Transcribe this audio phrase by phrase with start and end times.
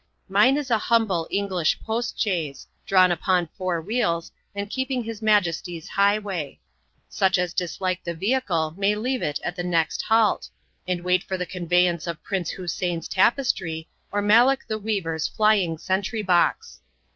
[0.27, 5.89] Mine is a humble English post chaise, drawn upon four wheels, and keeping his Majesty's
[5.89, 6.59] highway.
[7.07, 10.49] Such as dislike the vehicle may leave it at the next halt,
[10.87, 16.79] and wait for the conveyance of Prince Hussein's tapestry, or Malek the Weaver's flying sentrybox.